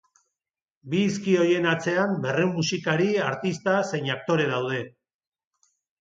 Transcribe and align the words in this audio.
Bi 0.93 1.01
hizki 1.07 1.35
horien 1.41 1.67
atzean 1.73 2.17
berrehun 2.23 2.53
musikari, 2.55 3.07
artista 3.27 3.77
zein 3.91 4.11
aktore 4.15 4.49
daude. 4.55 4.81